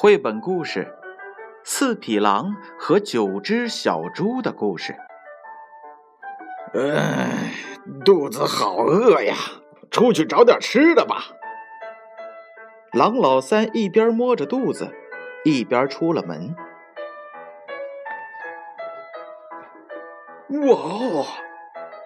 [0.00, 0.84] 绘本故事
[1.64, 4.94] 《四匹狼和九只小猪的故事》。
[6.80, 7.52] 唉，
[8.04, 9.34] 肚子好饿呀，
[9.90, 11.24] 出去找点吃的吧。
[12.92, 14.88] 狼老三一边摸着肚子，
[15.44, 16.54] 一边出了门。
[20.68, 21.26] 哇哦，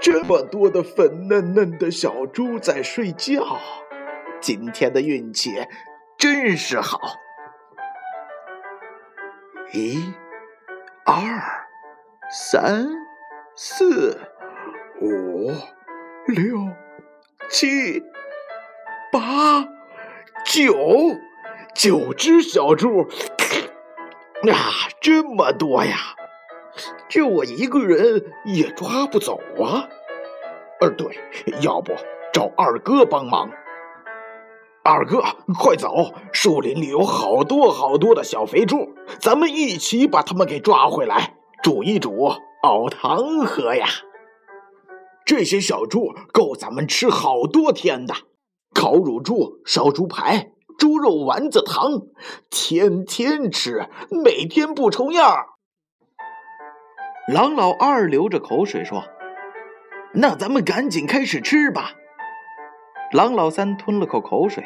[0.00, 3.58] 这么多的粉嫩嫩的小猪在睡觉，
[4.40, 5.50] 今天的运气
[6.16, 6.98] 真是好。
[9.76, 10.14] 一、
[11.04, 11.66] 二、
[12.30, 12.86] 三、
[13.56, 14.20] 四、
[15.00, 15.50] 五、
[16.28, 16.68] 六、
[17.48, 18.00] 七、
[19.10, 19.66] 八、
[20.44, 20.76] 九，
[21.74, 23.00] 九只小猪，
[24.48, 24.54] 啊，
[25.00, 25.96] 这么多呀！
[27.08, 29.88] 就我一个人也抓不走啊。
[30.80, 31.18] 呃，对，
[31.62, 31.92] 要不
[32.32, 33.50] 找二哥帮忙。
[34.86, 35.22] 二哥，
[35.58, 36.12] 快走！
[36.30, 42.30] 树林里有好多好多的小肥猪，咱们一起把它们给抓回来，煮一煮，
[42.62, 43.86] 熬汤喝呀。
[45.24, 48.12] 这些小猪够咱们吃好多天的，
[48.74, 52.02] 烤乳猪、烧猪排、猪肉丸子汤，
[52.50, 55.46] 天天吃，每天不重样。
[57.32, 59.02] 狼老二流着口水说
[60.12, 61.92] ：“那咱们赶紧开始吃吧。”
[63.14, 64.64] 狼老三吞了口口水，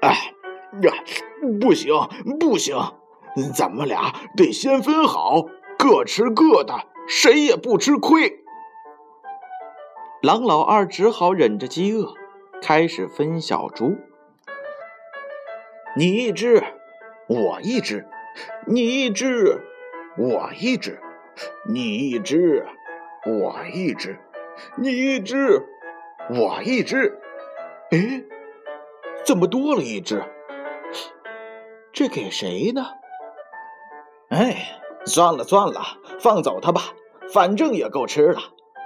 [0.00, 0.32] 哎
[0.82, 0.92] 呀，
[1.60, 1.92] 不行
[2.38, 2.76] 不行，
[3.52, 8.44] 咱们俩得先分好，各吃各的，谁也不吃亏。
[10.22, 12.14] 狼老二只好忍着饥饿，
[12.62, 13.96] 开始分小猪。
[15.96, 16.62] 你一只，
[17.26, 18.04] 我一只；
[18.64, 19.60] 你一只，
[20.16, 21.00] 我一只；
[21.68, 22.64] 你一只，
[23.26, 24.20] 我一只；
[24.76, 25.66] 你一只，
[26.30, 27.18] 我一只。
[27.94, 28.24] 哎，
[29.24, 30.24] 怎么多了一只？
[31.92, 32.84] 这给谁呢？
[34.30, 35.80] 哎，算了算了，
[36.18, 36.80] 放走它吧，
[37.32, 38.40] 反正也够吃了。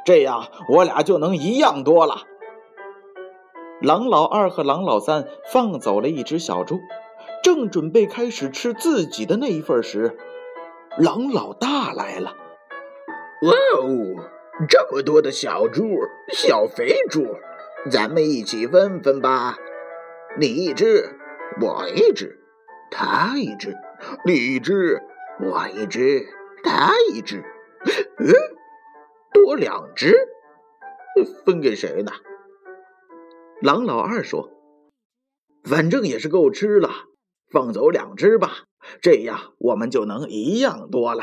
[0.05, 2.17] 这样我俩就能一样多了。
[3.81, 6.79] 狼老二和狼老三放走了一只小猪，
[7.43, 10.19] 正准备开始吃自己的那一份时，
[10.99, 12.37] 狼老大来了。
[13.41, 13.89] 哇哦，
[14.69, 15.83] 这么多的小猪，
[16.31, 17.25] 小肥猪！
[17.87, 19.57] 咱们一起分分吧，
[20.39, 21.17] 你一只，
[21.61, 22.39] 我一只，
[22.91, 23.75] 他一只，
[24.27, 25.01] 你一只，
[25.41, 26.27] 我一只，
[26.65, 27.43] 他一只，
[28.19, 28.35] 嗯，
[29.33, 30.13] 多两只，
[31.47, 32.13] 分给谁呢？
[33.63, 34.51] 狼老二说
[35.65, 36.91] ：“反正也是够吃了，
[37.51, 38.65] 放走两只吧，
[39.01, 41.23] 这样我们就能一样多了。”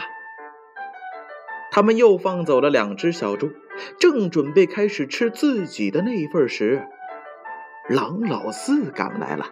[1.75, 3.51] 他们又放走了两只小猪，
[3.99, 6.87] 正准备开始吃自己的那份时，
[7.89, 9.51] 狼老四赶来了。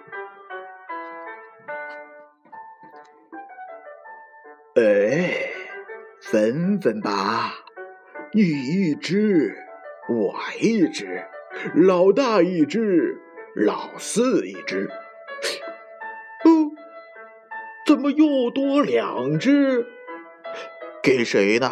[4.75, 5.49] 哎，
[6.21, 7.55] 分分吧，
[8.31, 9.57] 你一只，
[10.07, 11.25] 我一只，
[11.75, 13.21] 老大一只，
[13.53, 14.87] 老四一只。
[16.45, 16.71] 哦，
[17.85, 19.85] 怎么又多两只？
[21.03, 21.69] 给谁呢？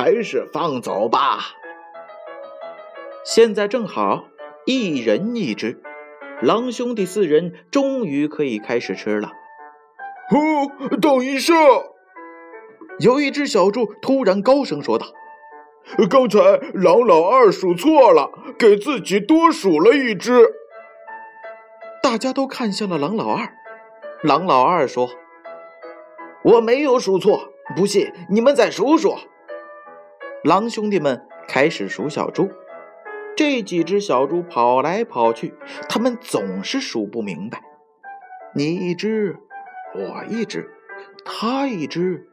[0.00, 1.38] 嗯，还是放走吧。
[3.22, 4.24] 现在正好
[4.64, 5.82] 一人一只，
[6.40, 9.32] 狼兄弟四人终于可以开始吃了。
[10.30, 11.54] 哦，等一下！
[13.00, 15.06] 有一只小猪突然高声说道
[16.08, 16.38] ：“刚才
[16.72, 20.54] 狼老二数错了，给自己多数了一只。”
[22.02, 23.54] 大家都看向了狼老二。
[24.22, 25.10] 狼老二说
[26.44, 29.14] ：“我没有数错。”不信，你们再数数。
[30.42, 32.48] 狼兄弟们开始数小猪，
[33.36, 35.52] 这几只小猪跑来跑去，
[35.86, 37.62] 他们总是数不明白。
[38.54, 39.36] 你一只，
[39.94, 40.70] 我一只，
[41.26, 42.26] 他一只，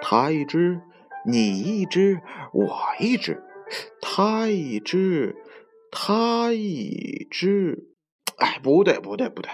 [0.00, 0.80] 他一只，
[1.24, 2.20] 你一只，
[2.52, 3.44] 我一只，
[4.00, 5.36] 他一只，
[5.92, 7.90] 他一只。
[8.38, 9.50] 哎，不对，不对，不对！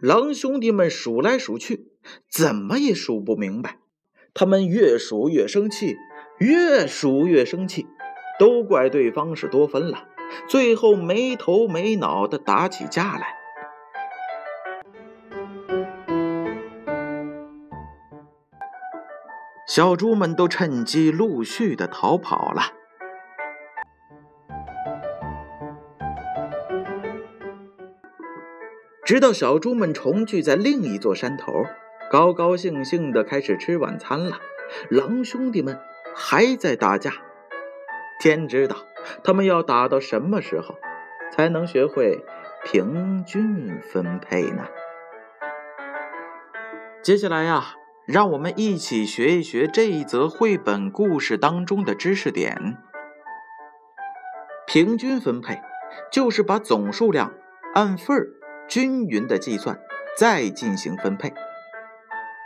[0.00, 1.88] 狼兄弟们数来数去。
[2.30, 3.78] 怎么也数不明白，
[4.32, 5.96] 他们越数越生气，
[6.38, 7.86] 越数越生气，
[8.38, 10.04] 都怪对方是多分了，
[10.48, 13.34] 最后没头没脑的打起架来。
[19.66, 22.62] 小猪们都趁机陆续的逃跑了。
[29.04, 31.64] 直到小猪们重聚在另一座山头。
[32.10, 34.38] 高高兴兴的开始吃晚餐了，
[34.88, 35.78] 狼兄弟们
[36.20, 37.12] 还在打架，
[38.18, 38.76] 天知道
[39.22, 40.74] 他们要打到什么时候，
[41.30, 42.24] 才能学会
[42.64, 44.66] 平均分配呢？
[47.02, 52.76] 接下来呀，让我们一起学一学这一则绘本故事当中的知识点。
[54.66, 55.62] 平均分配
[56.10, 57.32] 就是把总数量
[57.74, 58.26] 按份儿
[58.66, 59.80] 均匀的计算，
[60.16, 61.32] 再进行分配。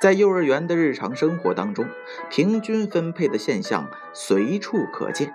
[0.03, 1.87] 在幼儿园的日常生活当中，
[2.29, 5.33] 平均分配的现象随处可见。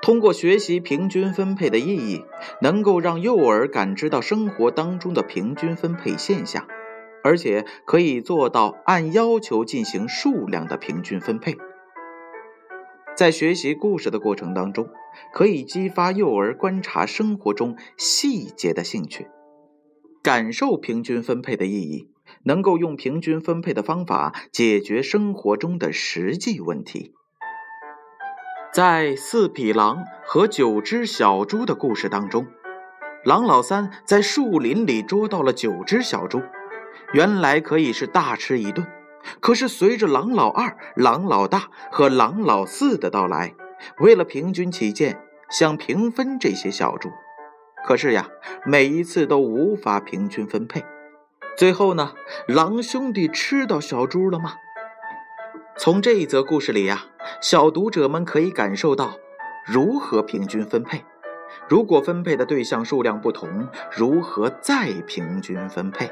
[0.00, 2.24] 通过学习平均分配的意义，
[2.60, 6.64] 能够让幼儿感知到生活当中的平均分配现象，
[7.24, 11.56] 而且可以做到按要求进行数量的平均分配。
[13.16, 14.88] 在学习故事的过程当中，
[15.32, 19.26] 可以激发幼儿观察生活中细节的兴趣，
[20.22, 22.08] 感受平均分配的意义，
[22.42, 27.14] 能够用平均分配的方法解决生活中的实际问题。
[28.72, 32.46] 在四匹狼和九只小猪的故事当中，
[33.24, 36.42] 狼老三在树林里捉到了九只小猪，
[37.12, 38.86] 原来可以是大吃一顿。
[39.40, 43.54] 可是随着狼老二、狼老大和狼老四的到来，
[44.00, 47.08] 为了平均起见，想平分这些小猪，
[47.86, 48.28] 可是呀，
[48.66, 50.84] 每一次都无法平均分配。
[51.56, 52.14] 最后呢，
[52.48, 54.54] 狼兄弟吃到小猪了吗？
[55.76, 57.04] 从这一则故事里呀，
[57.40, 59.18] 小读者们可以感受到
[59.64, 61.04] 如何平均分配。
[61.68, 66.10] 如果分配的对象数量不同，如何再平均分配？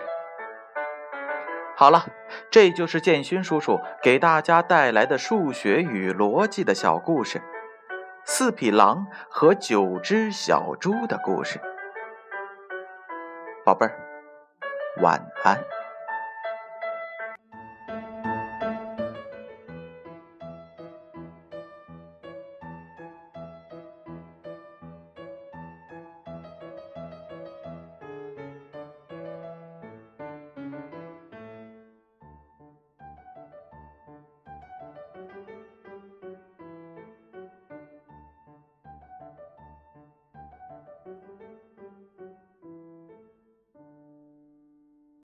[1.74, 2.06] 好了，
[2.48, 7.42] 这就是建勋叔叔给大家带来的数学与逻辑的小故事——
[8.24, 11.60] 四匹狼和九只小猪的故事。
[13.64, 14.01] 宝贝儿，
[14.96, 15.81] 晚安。